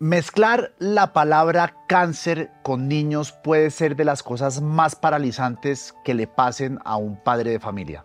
[0.00, 6.28] Mezclar la palabra cáncer con niños puede ser de las cosas más paralizantes que le
[6.28, 8.04] pasen a un padre de familia.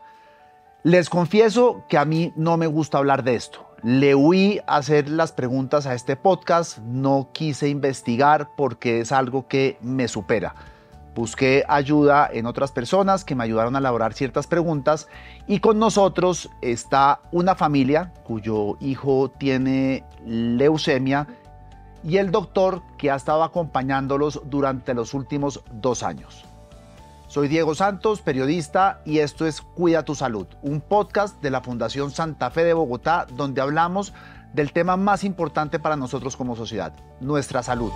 [0.81, 3.67] Les confieso que a mí no me gusta hablar de esto.
[3.83, 9.47] Le huí a hacer las preguntas a este podcast, no quise investigar porque es algo
[9.47, 10.55] que me supera.
[11.13, 15.07] Busqué ayuda en otras personas que me ayudaron a elaborar ciertas preguntas
[15.45, 21.27] y con nosotros está una familia cuyo hijo tiene leucemia
[22.03, 26.45] y el doctor que ha estado acompañándolos durante los últimos dos años.
[27.27, 32.11] Soy Diego Santos, periodista, y esto es Cuida tu Salud, un podcast de la Fundación
[32.11, 34.13] Santa Fe de Bogotá donde hablamos
[34.53, 37.91] del tema más importante para nosotros como sociedad, nuestra salud.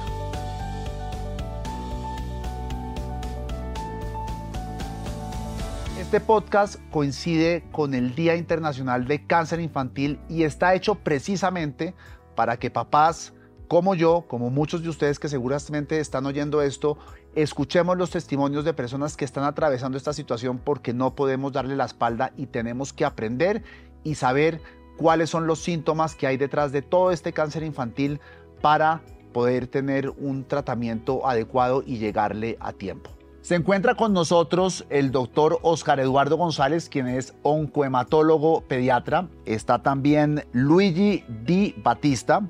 [6.00, 11.94] Este podcast coincide con el Día Internacional de Cáncer Infantil y está hecho precisamente
[12.34, 13.34] para que papás,
[13.68, 16.98] como yo, como muchos de ustedes que seguramente están oyendo esto,
[17.36, 21.86] escuchemos los testimonios de personas que están atravesando esta situación porque no podemos darle la
[21.86, 23.64] espalda y tenemos que aprender
[24.04, 24.62] y saber
[24.98, 28.20] cuáles son los síntomas que hay detrás de todo este cáncer infantil
[28.62, 29.02] para
[29.34, 33.12] poder tener un tratamiento adecuado y llegarle a tiempo.
[33.42, 39.30] Se encuentra con nosotros el doctor Oscar Eduardo González, quien es oncohematólogo pediatra.
[39.46, 42.42] Está también Luigi Di Batista,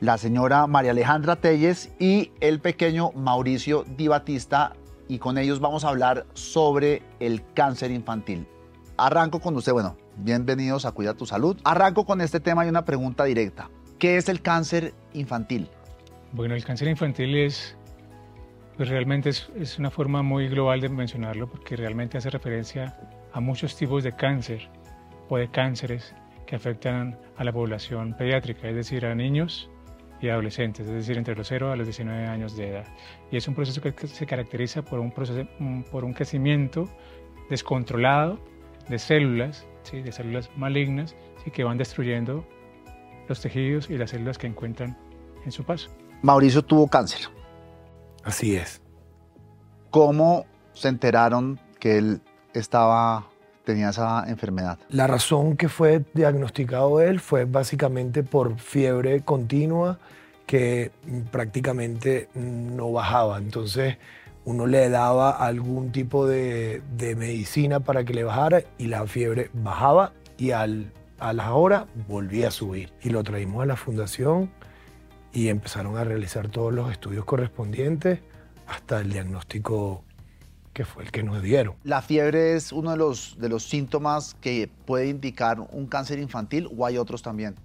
[0.00, 4.74] la señora María Alejandra Telles y el pequeño Mauricio Di Batista
[5.08, 8.46] y con ellos vamos a hablar sobre el cáncer infantil.
[8.98, 11.56] Arranco con usted, bueno, bienvenidos a Cuida tu Salud.
[11.64, 13.70] Arranco con este tema y una pregunta directa.
[13.98, 15.68] ¿Qué es el cáncer infantil?
[16.32, 17.76] Bueno, el cáncer infantil es,
[18.76, 22.98] pues realmente es, una forma muy global de mencionarlo porque realmente hace referencia
[23.32, 24.68] a muchos tipos de cáncer
[25.28, 26.14] o de cánceres
[26.46, 29.70] que afectan a la población pediátrica, es decir, a niños,
[30.26, 32.86] y adolescentes, es decir, entre los 0 a los 19 años de edad.
[33.30, 35.48] Y es un proceso que se caracteriza por un, proceso,
[35.90, 36.88] por un crecimiento
[37.48, 38.38] descontrolado
[38.88, 40.02] de células, ¿sí?
[40.02, 41.50] de células malignas, ¿sí?
[41.50, 42.46] que van destruyendo
[43.28, 44.96] los tejidos y las células que encuentran
[45.44, 45.90] en su paso.
[46.22, 47.20] Mauricio tuvo cáncer.
[48.24, 48.82] Así es.
[49.90, 52.20] ¿Cómo se enteraron que él
[52.52, 53.28] estaba
[53.66, 54.78] tenía esa enfermedad?
[54.88, 59.98] La razón que fue diagnosticado él fue básicamente por fiebre continua
[60.46, 60.92] que
[61.30, 63.38] prácticamente no bajaba.
[63.38, 63.98] Entonces
[64.44, 66.82] uno le daba algún tipo de,
[67.16, 72.50] medicina para que le bajara y la fiebre bajaba y a las horas volvía a
[72.52, 72.92] subir.
[73.02, 74.50] Y lo traímos a la fundación
[75.32, 78.20] y empezaron a realizar todos los estudios correspondientes
[78.68, 80.04] hasta el diagnóstico
[80.72, 81.74] que fue el que nos dieron.
[81.84, 82.98] ¿La fiebre es uno de
[83.48, 87.56] los síntomas que puede indicar un cáncer infantil o hay otros también?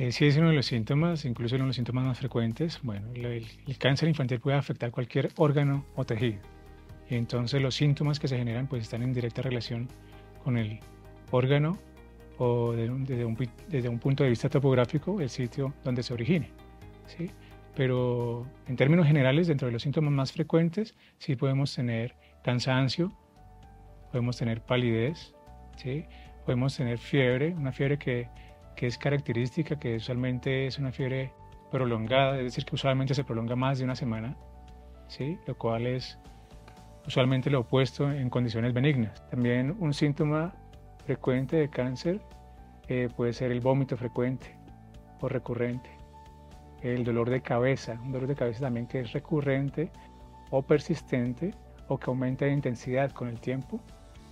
[0.00, 2.80] Eh, sí, es uno de los síntomas, incluso uno de los síntomas más frecuentes.
[2.82, 6.40] Bueno, el, el, cáncer infantil puede afectar cualquier órgano o tejido.
[7.10, 9.88] Y entonces los síntomas que se generan pues están en directa relación
[10.42, 10.80] con el
[11.32, 11.76] órgano
[12.38, 13.36] o de, desde, un,
[13.68, 16.48] desde un punto de vista topográfico el sitio donde se origine.
[17.06, 17.30] ¿sí?
[17.76, 23.12] Pero en términos generales, dentro de los síntomas más frecuentes, sí podemos tener cansancio,
[24.10, 25.34] podemos tener palidez,
[25.76, 26.06] ¿sí?
[26.46, 28.28] podemos tener fiebre, una fiebre que,
[28.76, 31.32] que, es característica, que usualmente es una fiebre
[31.70, 34.36] prolongada, es decir, que usualmente se prolonga más de una semana,
[35.08, 35.38] ¿sí?
[35.46, 36.18] lo cual es
[37.06, 39.26] usualmente lo opuesto en condiciones benignas.
[39.30, 40.54] También un síntoma
[41.04, 42.20] frecuente de cáncer
[42.88, 44.56] eh, puede ser el vómito frecuente
[45.20, 45.90] o recurrente,
[46.82, 49.90] el dolor de cabeza, un dolor de cabeza también que es recurrente
[50.50, 51.52] o persistente
[51.88, 53.80] o que aumenta de intensidad con el tiempo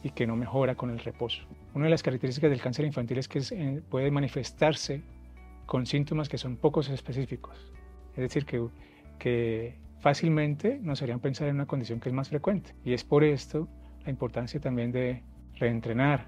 [0.03, 1.43] y que no mejora con el reposo.
[1.75, 5.03] Una de las características del cáncer infantil es que eh, puede manifestarse
[5.67, 7.73] con síntomas que son pocos específicos.
[8.13, 8.67] Es decir, que,
[9.19, 12.75] que fácilmente nos harían pensar en una condición que es más frecuente.
[12.85, 13.69] Y es por esto
[14.05, 15.23] la importancia también de
[15.57, 16.27] reentrenar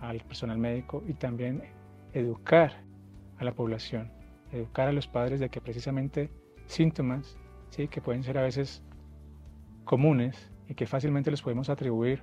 [0.00, 1.62] al personal médico y también
[2.12, 2.84] educar
[3.38, 4.10] a la población,
[4.52, 6.30] educar a los padres de que precisamente
[6.66, 7.36] síntomas,
[7.70, 7.88] ¿sí?
[7.88, 8.82] que pueden ser a veces
[9.84, 12.22] comunes y que fácilmente los podemos atribuir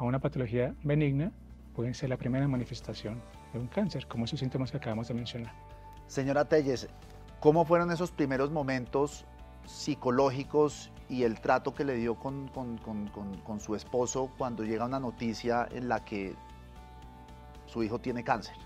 [0.00, 1.30] a una patología benigna,
[1.74, 3.20] pueden ser la primera manifestación
[3.52, 5.52] de un cáncer, como esos síntomas que acabamos de mencionar.
[6.06, 6.88] Señora Telles,
[7.38, 9.26] ¿cómo fueron esos primeros momentos
[9.66, 13.08] psicológicos y el trato que le dio con, con, con,
[13.44, 16.34] con, su esposo cuando llega una noticia en la que
[17.66, 18.56] su hijo tiene cáncer?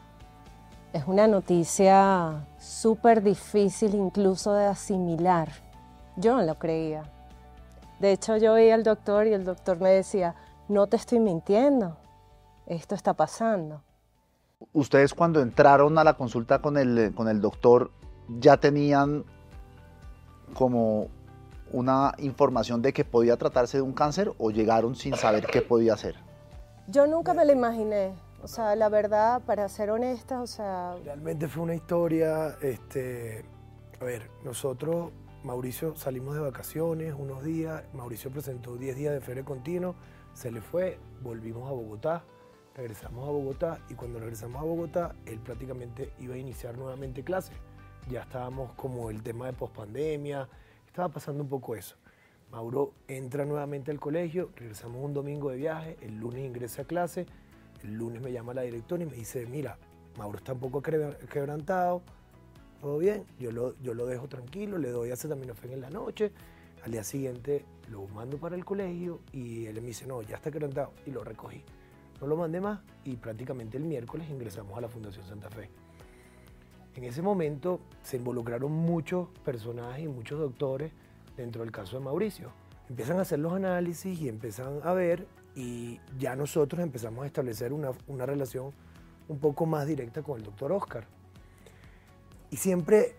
[0.92, 5.48] Es una noticia súper difícil incluso de asimilar.
[6.16, 7.02] Yo no lo creía.
[7.98, 10.36] De hecho, yo veía al doctor y el doctor me decía,
[10.68, 11.96] no te estoy mintiendo,
[12.66, 13.82] esto está pasando.
[14.72, 17.90] Ustedes cuando entraron a la consulta con el, con el doctor,
[18.28, 19.24] ¿ya tenían
[20.54, 21.08] como
[21.72, 25.96] una información de que podía tratarse de un cáncer o llegaron sin saber qué podía
[25.96, 26.14] ser?
[26.86, 28.14] Yo nunca me lo imaginé.
[28.42, 30.96] O sea, la verdad, para ser honesta, o sea...
[31.02, 33.42] Realmente fue una historia, este,
[33.98, 35.12] a ver, nosotros,
[35.42, 39.94] Mauricio, salimos de vacaciones unos días, Mauricio presentó 10 días de feria continuo,
[40.34, 42.24] se le fue, volvimos a Bogotá,
[42.74, 47.56] regresamos a Bogotá y cuando regresamos a Bogotá, él prácticamente iba a iniciar nuevamente clases.
[48.10, 50.48] Ya estábamos como el tema de pospandemia,
[50.86, 51.96] estaba pasando un poco eso.
[52.50, 57.26] Mauro entra nuevamente al colegio, regresamos un domingo de viaje, el lunes ingresa a clase,
[57.82, 59.78] el lunes me llama la directora y me dice, mira,
[60.18, 62.02] Mauro está un poco quebrantado,
[62.80, 66.32] todo bien, yo lo, yo lo dejo tranquilo, le doy acetaminofén en la noche,
[66.84, 70.50] al día siguiente lo mando para el colegio y él me dice, no, ya está
[70.50, 71.62] quebrantado, y lo recogí.
[72.20, 75.68] No lo mandé más y prácticamente el miércoles ingresamos a la Fundación Santa Fe.
[76.96, 80.92] En ese momento se involucraron muchos personajes y muchos doctores
[81.36, 82.52] dentro del caso de Mauricio.
[82.88, 85.26] Empiezan a hacer los análisis y empiezan a ver
[85.56, 88.72] y ya nosotros empezamos a establecer una, una relación
[89.28, 91.06] un poco más directa con el doctor Oscar.
[92.50, 93.16] Y siempre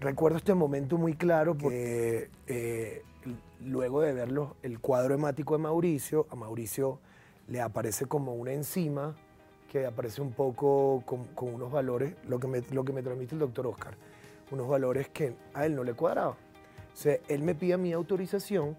[0.00, 3.02] recuerdo este momento muy claro porque eh,
[3.64, 4.28] luego de ver
[4.62, 7.00] el cuadro hemático de Mauricio, a Mauricio
[7.48, 9.14] le aparece como una enzima
[9.70, 13.40] que aparece un poco con, unos valores, lo que, me, lo que me transmite el
[13.40, 13.94] doctor Oscar,
[14.50, 16.34] unos valores que a él no le cuadraban.
[16.34, 18.76] O sea, él me pide mi autorización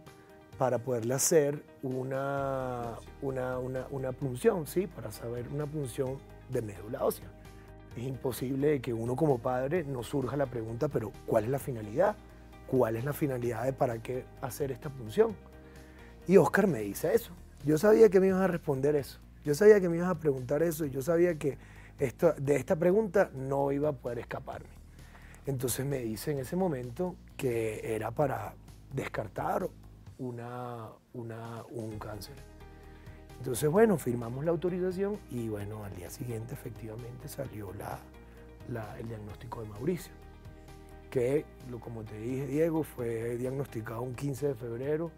[0.60, 4.86] para poderle hacer una, una, una, una, punción, ¿sí?
[4.86, 6.20] Para saber una punción
[6.50, 7.28] de médula ósea.
[7.98, 12.16] Es imposible que uno como padre no surja la pregunta, pero ¿cuál es la finalidad?
[12.74, 15.36] ¿Cuál es la finalidad de para qué hacer esta punción?
[16.28, 17.32] Y Oscar me dice eso.
[17.64, 19.20] Yo sabía que me ibas a responder eso.
[19.46, 21.60] Yo sabía que me ibas a preguntar eso y yo sabía que
[22.00, 24.70] esto, de esta pregunta no iba a poder escaparme.
[25.46, 28.56] Entonces me dice en ese momento que era para
[28.92, 29.70] descartar
[30.18, 32.38] una, una, un cáncer.
[33.38, 38.00] Entonces, bueno, firmamos la autorización y bueno, al día siguiente efectivamente salió la,
[38.68, 40.12] la, el diagnóstico de Mauricio,
[41.14, 41.46] que,
[41.80, 45.12] como te dije, Diego, fue diagnosticado un 15 de febrero,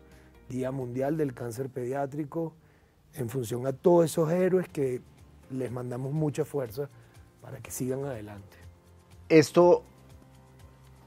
[0.49, 2.53] Día Mundial del Cáncer Pediátrico,
[3.13, 4.99] en función a todos esos héroes que
[5.49, 6.89] les mandamos mucha fuerza
[7.41, 8.57] para que sigan adelante.
[9.29, 9.83] Esto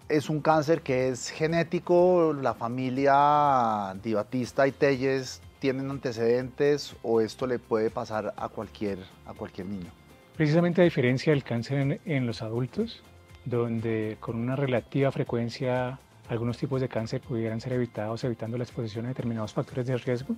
[0.09, 7.21] es un cáncer que es genético, la familia Di Batista y Telles tienen antecedentes o
[7.21, 9.93] esto le puede pasar a cualquier, a cualquier niño.
[10.35, 13.03] Precisamente a diferencia del cáncer en, en los adultos,
[13.45, 15.99] donde con una relativa frecuencia
[16.29, 20.37] algunos tipos de cáncer pudieran ser evitados evitando la exposición a determinados factores de riesgo,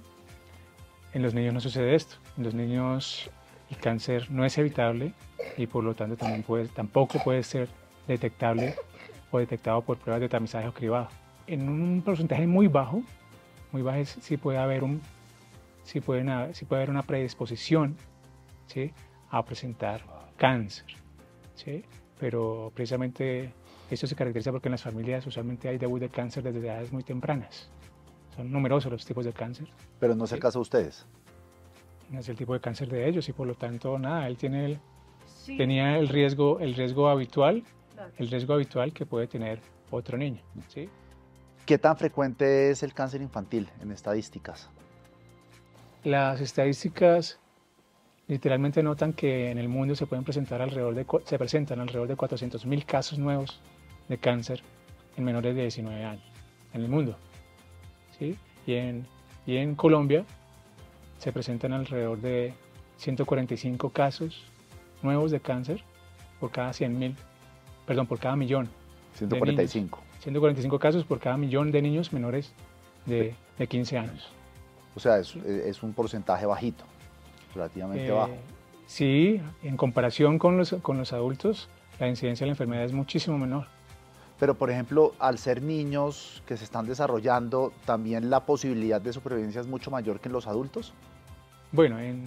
[1.13, 2.17] en los niños no sucede esto.
[2.37, 3.31] En los niños
[3.69, 5.13] el cáncer no es evitable
[5.57, 7.69] y por lo tanto también puede, tampoco puede ser
[8.07, 8.77] detectable
[9.31, 11.09] o detectado por pruebas de tamizaje o cribado.
[11.47, 13.03] En un porcentaje muy bajo,
[13.73, 15.01] muy bajo sí puede haber, un,
[15.83, 17.97] sí pueden, sí puede haber una predisposición
[19.31, 20.03] a presentar
[20.37, 20.87] cáncer.
[22.21, 23.53] Pero precisamente
[23.91, 27.03] esto se caracteriza porque en las familias usualmente hay debut de cáncer desde edades muy
[27.03, 27.71] tempranas.
[28.37, 29.67] Son numerosos los tipos de cáncer.
[29.99, 31.07] Pero no es el caso de ustedes.
[32.11, 34.67] No es el tipo de cáncer de ellos y por lo tanto, nada, él tiene
[34.67, 34.79] el,
[35.57, 37.65] tenía el riesgo, el riesgo habitual
[38.19, 40.43] el riesgo habitual que puede tener otro niño.
[40.69, 40.89] ¿sí?
[41.67, 44.71] ¿Qué tan frecuente es el cáncer infantil en estadísticas?
[46.05, 47.40] Las estadísticas
[48.31, 52.17] literalmente notan que en el mundo se pueden presentar alrededor de se presentan alrededor de
[52.17, 53.61] 400.000 casos nuevos
[54.09, 54.63] de cáncer
[55.17, 56.25] en menores de 19 años
[56.73, 57.17] en el mundo.
[58.19, 58.37] ¿sí?
[58.67, 59.05] Y, en,
[59.47, 60.25] y en Colombia
[61.19, 62.55] se presentan alrededor de
[62.99, 64.45] 145 casos
[65.03, 65.83] nuevos de cáncer
[66.39, 67.15] por cada 100.000
[67.85, 68.69] perdón, por cada millón.
[69.15, 69.99] 145.
[70.21, 72.53] 145 casos por cada millón de niños menores
[73.07, 74.29] de, de 15 años.
[74.95, 76.85] O sea, es, es, un porcentaje bajito,
[77.55, 78.35] relativamente eh, bajo.
[78.87, 81.69] Sí, en comparación con los, con los adultos,
[82.01, 83.67] la incidencia de la enfermedad es muchísimo menor.
[84.41, 89.61] Pero, por ejemplo, al ser niños que se están desarrollando, ¿también la posibilidad de supervivencia
[89.61, 90.95] es mucho mayor que en los adultos?
[91.73, 92.25] Bueno, en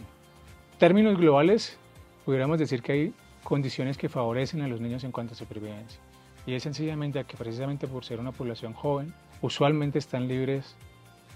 [0.78, 1.78] términos globales,
[2.24, 3.14] pudiéramos decir que hay
[3.44, 6.00] condiciones que favorecen a los niños en cuanto a supervivencia.
[6.46, 10.76] Y es sencillamente que precisamente por ser una población joven, usualmente están libres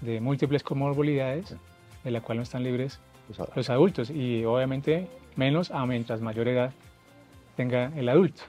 [0.00, 1.56] de múltiples comorbilidades,
[2.04, 3.00] de la cual no están libres
[3.54, 4.10] los adultos.
[4.10, 6.72] Y obviamente menos a mientras mayor edad
[7.56, 8.42] tenga el adulto,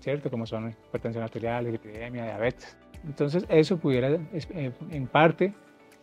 [0.00, 0.30] ¿cierto?
[0.30, 2.76] Como son hipertensión arterial, epidemia, diabetes.
[3.04, 5.52] Entonces eso pudiera eh, en parte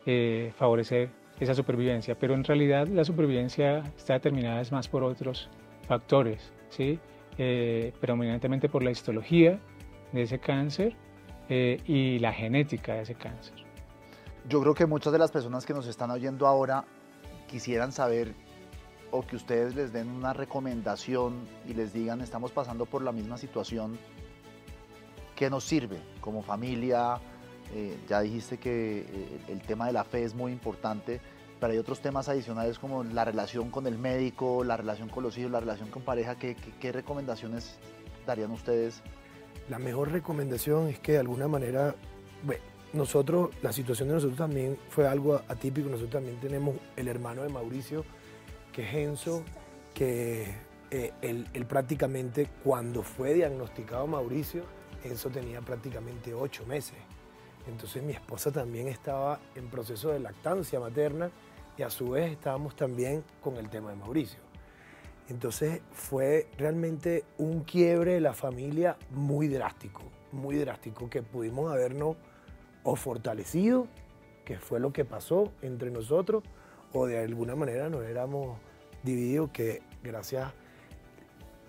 [0.05, 1.09] eh, favorecer
[1.39, 5.49] esa supervivencia, pero en realidad la supervivencia está determinada es más por otros
[5.87, 6.99] factores, ¿sí?
[7.37, 9.59] Eh, predominantemente por la histología
[10.11, 10.95] de ese cáncer
[11.47, 13.55] eh, y la genética de ese cáncer.
[14.47, 16.83] Yo creo que muchas de las personas que nos están oyendo ahora
[17.49, 18.33] quisieran saber
[19.11, 23.37] o que ustedes les den una recomendación y les digan estamos pasando por la misma
[23.37, 23.97] situación,
[25.35, 27.19] ¿qué nos sirve como familia?
[27.73, 31.21] Eh, ya dijiste que eh, el tema de la fe es muy importante,
[31.59, 35.37] pero hay otros temas adicionales como la relación con el médico, la relación con los
[35.37, 36.35] hijos, la relación con pareja.
[36.35, 37.77] ¿Qué, qué recomendaciones
[38.25, 39.01] darían ustedes?
[39.69, 41.95] La mejor recomendación es que de alguna manera,
[42.43, 45.89] bueno, nosotros, la situación de nosotros también fue algo atípico.
[45.89, 48.03] Nosotros también tenemos el hermano de Mauricio,
[48.71, 49.43] que es Enzo,
[49.93, 50.55] que
[50.91, 54.63] eh, él, prácticamente cuando fue diagnosticado Mauricio,
[55.03, 56.97] Enzo tenía prácticamente ocho meses.
[57.67, 61.29] Entonces mi esposa también estaba en proceso de lactancia materna
[61.77, 64.39] y a su vez estábamos también con el tema de Mauricio.
[65.29, 72.17] Entonces fue realmente un quiebre de la familia muy drástico, muy drástico, que pudimos habernos
[72.83, 73.87] o fortalecido,
[74.45, 76.43] que fue lo que pasó entre nosotros,
[76.93, 78.57] o de alguna manera nos éramos
[79.03, 80.51] divididos, que gracias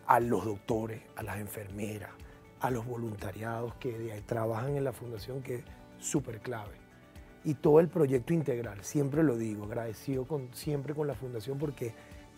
[0.07, 2.11] a los doctores, a las enfermeras,
[2.61, 5.65] a los voluntariados que trabajan en la fundación, que es
[5.99, 6.75] súper clave.
[7.45, 11.95] Y todo el proyecto integral, siempre lo digo, agradecido siempre con la fundación porque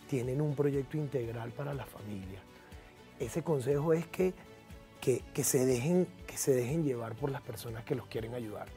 [0.07, 2.39] tienen un proyecto integral para la familia.
[3.19, 4.33] Ese consejo es que
[5.03, 8.67] que, se dejen, que se dejen llevar por las personas que los quieren ayudar.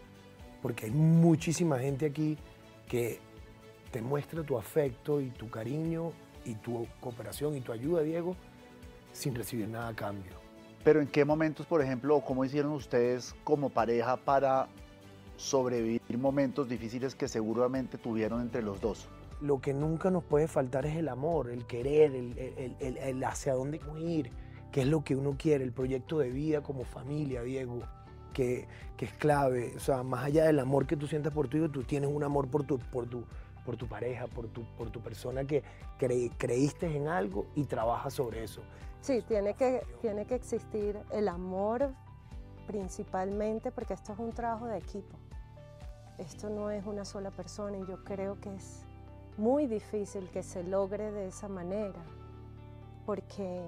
[0.60, 2.36] Porque hay muchísima gente aquí
[2.88, 3.20] que
[3.92, 6.10] te muestra tu afecto y tu cariño
[6.44, 8.34] y tu cooperación y tu ayuda, Diego,
[9.12, 10.32] sin recibir nada a cambio.
[10.82, 14.66] Pero ¿en qué momentos, por ejemplo, o cómo hicieron ustedes como pareja para
[15.36, 19.08] sobrevivir momentos difíciles que seguramente tuvieron entre los dos?
[19.40, 23.52] Lo que nunca nos puede faltar es el amor, el querer, el, el, el hacia
[23.52, 24.32] dónde ir
[24.76, 27.80] qué es lo que uno quiere, el proyecto de vida como familia, Diego,
[28.34, 28.68] que,
[28.98, 29.72] es clave.
[29.74, 32.22] O sea, más allá del amor que tú sientas por tu hijo, tú tienes un
[32.22, 33.24] amor por tu, por tu,
[33.64, 35.62] por tu pareja, por tu, por tu persona que
[36.36, 38.60] creíste en algo y trabajas sobre eso.
[39.00, 41.94] Sí, tiene que, tiene que existir el amor
[42.66, 45.16] principalmente porque esto es un trabajo de equipo.
[46.18, 48.84] Esto no es una sola persona y yo creo que es
[49.38, 52.04] muy difícil que se logre de esa manera
[53.06, 53.62] porque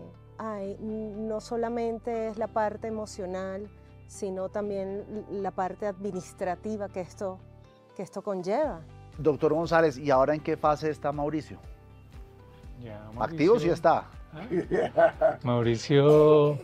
[0.81, 3.69] no solamente es la parte emocional,
[4.07, 7.39] sino también la parte administrativa que esto,
[7.97, 8.81] que esto conlleva.
[9.19, 11.59] Doctor González, ¿y ahora en qué fase está Mauricio?
[13.19, 14.09] Activo sí está.
[14.33, 15.39] ¿Ah?
[15.43, 16.59] Mauricio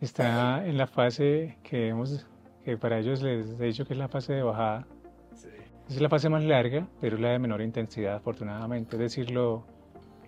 [0.00, 2.26] está en la fase que hemos,
[2.64, 4.86] que para ellos les he dicho que es la fase de bajada.
[5.88, 8.96] Es la fase más larga, pero es la de menor intensidad, afortunadamente.
[8.96, 9.64] Es decir, lo,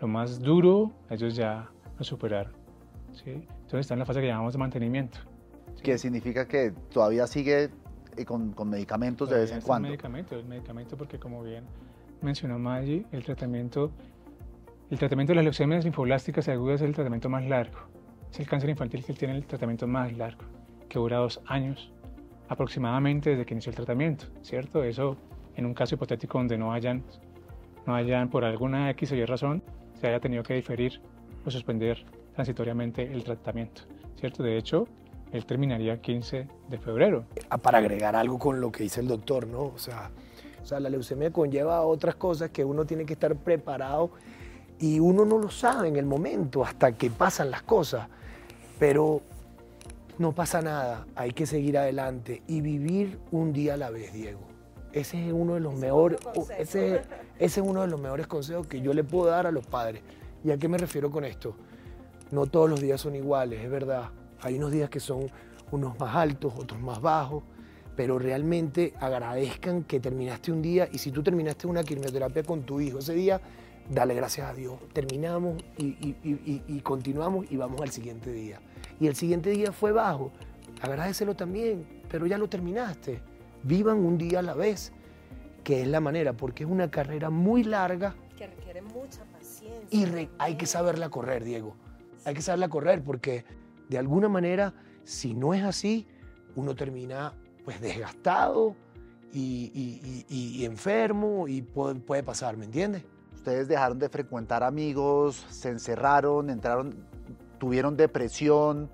[0.00, 2.52] lo más duro, ellos ya a superar.
[3.12, 3.30] ¿sí?
[3.30, 5.18] Entonces está en la fase que llamamos de mantenimiento.
[5.82, 7.70] ¿Qué significa que todavía sigue
[8.16, 9.88] eh, con, con medicamentos de vez en cuando.
[9.88, 11.64] Medicamento, el medicamento porque como bien
[12.22, 13.92] mencionó Maggi, el tratamiento,
[14.90, 17.78] el tratamiento de las leucemias linfoblásticas agudas es el tratamiento más largo.
[18.30, 20.42] Es el cáncer infantil que tiene el tratamiento más largo,
[20.88, 21.92] que dura dos años
[22.48, 24.82] aproximadamente desde que inició el tratamiento, ¿cierto?
[24.82, 25.16] Eso
[25.56, 27.02] en un caso hipotético donde no hayan,
[27.86, 29.62] no hayan por alguna X o Y razón,
[30.00, 31.00] se haya tenido que diferir
[31.46, 33.82] o suspender transitoriamente el tratamiento,
[34.18, 34.42] ¿cierto?
[34.42, 34.86] De hecho,
[35.32, 37.24] él terminaría el 15 de febrero.
[37.48, 39.62] Ah, para agregar algo con lo que dice el doctor, ¿no?
[39.62, 40.10] O sea,
[40.62, 44.10] o sea, la leucemia conlleva otras cosas que uno tiene que estar preparado
[44.80, 48.08] y uno no lo sabe en el momento hasta que pasan las cosas.
[48.78, 49.22] Pero
[50.18, 54.40] no pasa nada, hay que seguir adelante y vivir un día a la vez, Diego.
[54.92, 56.18] Ese es uno de los mejores,
[56.58, 57.02] ese,
[57.38, 60.02] ese es uno de los mejores consejos que yo le puedo dar a los padres.
[60.46, 61.56] ¿Y a qué me refiero con esto?
[62.30, 64.10] No todos los días son iguales, es verdad.
[64.42, 65.28] Hay unos días que son
[65.72, 67.42] unos más altos, otros más bajos,
[67.96, 72.80] pero realmente agradezcan que terminaste un día y si tú terminaste una quimioterapia con tu
[72.80, 73.40] hijo ese día,
[73.90, 74.74] dale gracias a Dios.
[74.92, 78.60] Terminamos y, continuamos y vamos al siguiente día.
[79.00, 80.30] Y el siguiente día fue bajo,
[80.80, 83.20] agradecelo también, pero ya lo terminaste.
[83.64, 84.92] Vivan un día a la vez,
[85.64, 88.14] que es la manera, porque es una carrera muy larga.
[88.38, 89.24] Que requiere mucha
[89.90, 91.76] y hay que saberla correr, Diego.
[92.24, 93.44] Hay que saberla correr porque
[93.88, 94.74] de alguna manera,
[95.04, 96.06] si no es así,
[96.56, 98.76] uno termina pues desgastado
[99.32, 103.04] y, enfermo y puede, pasar, ¿me entiendes?
[103.34, 107.06] Ustedes dejaron de frecuentar amigos, se encerraron, entraron,
[107.58, 108.90] tuvieron depresión,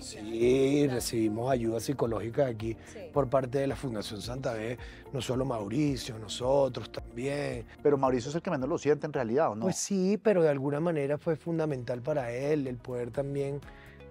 [0.00, 2.76] Sí, recibimos ayuda psicológica aquí
[3.12, 4.78] por parte de la Fundación Santa Fe,
[5.12, 7.64] no solo Mauricio, nosotros también.
[7.82, 9.62] Pero Mauricio es el que menos lo siente en realidad, ¿o no?
[9.62, 13.60] Pues sí, pero de alguna manera fue fundamental para él el poder también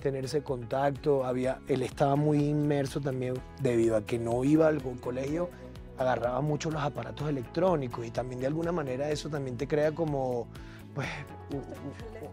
[0.01, 1.25] tener ese contacto.
[1.25, 5.49] Había, él estaba muy inmerso también debido a que no iba al colegio,
[5.97, 10.47] agarraba mucho los aparatos electrónicos y también de alguna manera eso también te crea como
[10.93, 11.07] pues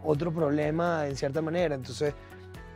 [0.05, 1.75] otro problema en cierta manera.
[1.75, 2.15] Entonces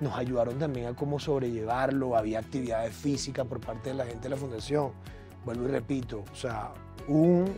[0.00, 4.28] nos ayudaron también a cómo sobrellevarlo, había actividades físicas por parte de la gente de
[4.30, 4.92] la fundación.
[5.44, 6.72] Vuelvo y repito, o sea,
[7.08, 7.52] un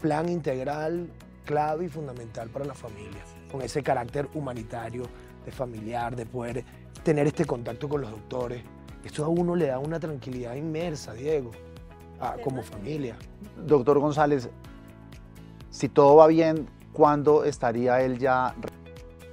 [0.00, 1.10] plan integral
[1.44, 5.04] clave y fundamental para la familia, con ese carácter humanitario,
[5.44, 6.64] de familiar, de poder
[7.02, 8.62] tener este contacto con los doctores.
[9.04, 11.50] Esto a uno le da una tranquilidad inmersa, Diego,
[12.44, 13.16] como familia.
[13.66, 14.50] Doctor González,
[15.70, 18.54] si todo va bien, ¿cuándo estaría él ya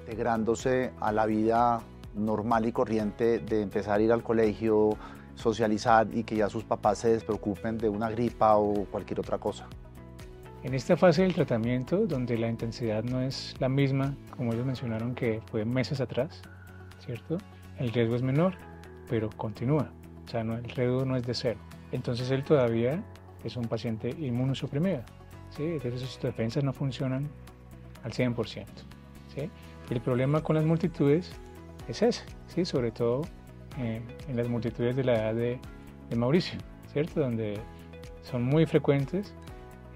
[0.02, 1.82] integrándose a la vida
[2.18, 4.98] normal y corriente de empezar a ir al colegio,
[5.36, 9.68] socializar y que ya sus papás se despreocupen de una gripa o cualquier otra cosa?
[10.64, 15.14] En esta fase del tratamiento, donde la intensidad no es la misma, como ellos mencionaron
[15.14, 16.42] que fue meses atrás,
[17.00, 17.38] ¿cierto?
[17.78, 18.56] El riesgo es menor,
[19.08, 19.92] pero continúa.
[20.26, 21.60] O sea, no, el riesgo no es de cero.
[21.92, 23.02] Entonces él todavía
[23.44, 25.04] es un paciente inmunosuprimido,
[25.52, 25.64] ¿sí?
[25.64, 27.30] Entonces sus defensas no funcionan
[28.04, 28.66] al 100%,
[29.34, 29.50] ¿sí?
[29.90, 31.32] El problema con las multitudes
[31.88, 32.66] es ese, ¿sí?
[32.66, 33.22] sobre todo
[33.78, 35.60] eh, en las multitudes de la edad de,
[36.16, 36.60] Mauricio,
[36.92, 37.20] ¿cierto?
[37.20, 37.60] donde
[38.22, 39.34] son muy frecuentes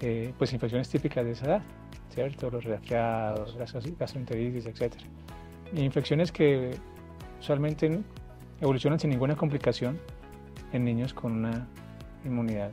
[0.00, 1.62] eh, pues infecciones típicas de esa edad,
[2.10, 2.50] ¿cierto?
[2.50, 4.94] los resfriados, gastroenteritis, etc.
[5.74, 6.76] infecciones que
[7.40, 8.00] usualmente
[8.60, 9.98] evolucionan sin ninguna complicación
[10.72, 11.66] en niños con una
[12.24, 12.72] inmunidad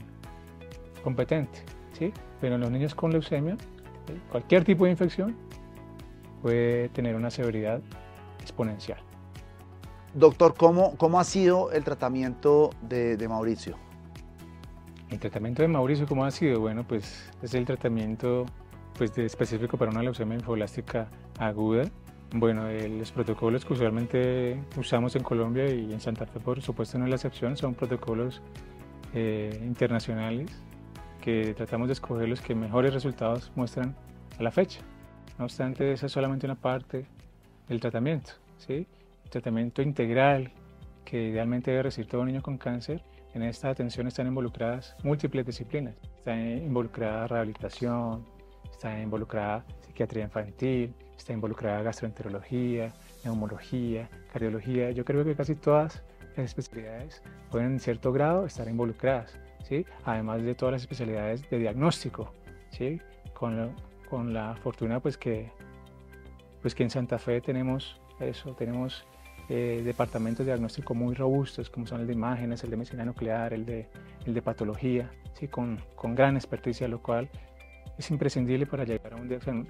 [1.04, 2.12] competente, ¿sí?
[2.42, 3.58] pero en los niños con leucemia,
[4.30, 5.36] cualquier tipo de infección
[6.42, 7.82] puede tener una severidad
[8.42, 9.09] exponencial.
[10.14, 13.78] Doctor, ¿cómo, ¿cómo ha sido el tratamiento de, Mauricio?
[15.10, 16.60] El tratamiento de Mauricio, ¿cómo ha sido?
[16.60, 18.48] Bueno, pues es el tratamiento
[18.98, 21.84] pues, específico para una leucemia linfoblástica aguda.
[22.32, 27.06] Bueno, los protocolos que usualmente usamos en Colombia y en Santa Fe, por supuesto, no
[27.06, 28.42] es la excepción, son protocolos
[29.14, 30.52] eh, internacionales
[31.22, 33.96] que tratamos de escoger los que mejores resultados muestran
[34.40, 34.82] a la fecha.
[35.38, 37.06] No obstante, esa es solamente una parte
[37.68, 38.32] del tratamiento.
[38.58, 38.88] ¿sí?
[39.30, 40.52] Tratamiento integral
[41.06, 45.96] que idealmente debe recibir todo niño con cáncer, en esta atención están involucradas múltiples disciplinas.
[46.18, 48.26] Está involucrada rehabilitación,
[48.72, 54.92] está involucrada psiquiatría infantil, está involucrada gastroenterología, neumología, cardiología.
[54.92, 56.04] Yo creo que casi todas
[56.36, 59.86] las especialidades pueden en cierto grado estar involucradas, ¿sí?
[60.06, 62.34] además de todas las especialidades de diagnóstico,
[62.72, 63.00] ¿sí?
[63.34, 63.76] con,
[64.10, 65.52] con la fortuna pues que,
[66.62, 69.06] pues que en Santa Fe tenemos eso, tenemos
[69.50, 73.54] eh, departamentos de diagnóstico muy robustos, como son el de imágenes, el de medicina nuclear,
[73.54, 73.88] el de,
[74.26, 75.48] el de patología, ¿sí?
[75.48, 77.30] con, con gran experticia, lo cual
[77.98, 79.28] es imprescindible para llegar a un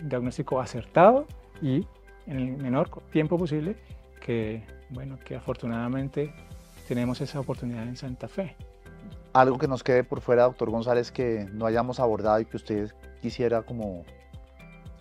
[0.07, 1.25] diagnóstico acertado
[1.61, 1.87] y
[2.27, 3.75] en el menor tiempo posible,
[4.19, 6.33] que, bueno, que afortunadamente
[6.87, 8.55] tenemos esa oportunidad en Santa Fe.
[9.33, 12.91] Algo que nos quede por fuera, doctor González, que no hayamos abordado y que usted
[13.21, 14.03] quisiera como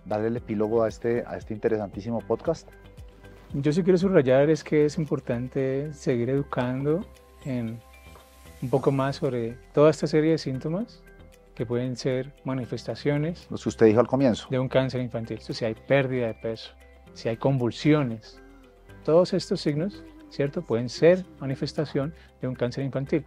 [0.04, 2.68] darle el epílogo a este, a este interesantísimo podcast.
[3.54, 7.06] Yo sí quiero subrayar es que es importante seguir educando
[7.46, 7.80] en
[8.60, 11.02] un poco más sobre toda esta serie de síntomas
[11.54, 13.46] que pueden ser manifestaciones.
[13.50, 14.48] Los que usted dijo al comienzo.
[14.50, 15.40] De un cáncer infantil.
[15.40, 16.72] si hay pérdida de peso,
[17.14, 18.38] si hay convulsiones,
[19.02, 20.60] todos estos signos, ¿cierto?
[20.60, 23.24] Pueden ser manifestación de un cáncer infantil.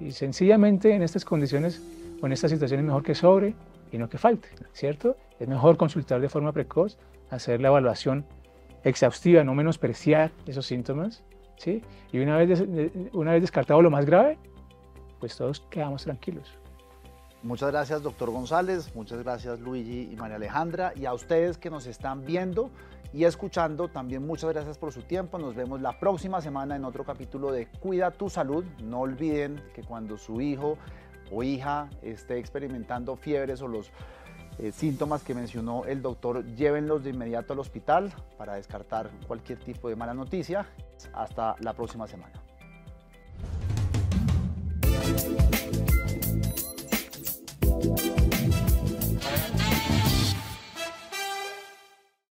[0.00, 1.80] Y sencillamente en estas condiciones
[2.20, 3.54] o en estas situaciones es mejor que sobre
[3.90, 5.16] y no que falte, ¿cierto?
[5.40, 6.98] Es mejor consultar de forma precoz,
[7.30, 8.26] hacer la evaluación
[8.84, 11.22] exhaustiva, no menospreciar esos síntomas,
[11.56, 11.82] ¿sí?
[12.12, 12.62] Y una vez,
[13.12, 14.38] una vez descartado lo más grave,
[15.20, 16.58] pues todos quedamos tranquilos.
[17.42, 18.94] Muchas gracias, doctor González.
[18.94, 20.92] Muchas gracias, Luigi y María Alejandra.
[20.94, 22.70] Y a ustedes que nos están viendo
[23.12, 25.38] y escuchando, también muchas gracias por su tiempo.
[25.38, 28.64] Nos vemos la próxima semana en otro capítulo de Cuida tu salud.
[28.84, 30.78] No olviden que cuando su hijo
[31.32, 33.90] o hija esté experimentando fiebres o los
[34.62, 39.88] eh, síntomas que mencionó el doctor, llévenlos de inmediato al hospital para descartar cualquier tipo
[39.88, 40.68] de mala noticia.
[41.12, 42.32] Hasta la próxima semana.